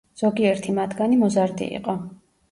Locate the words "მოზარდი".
1.23-1.67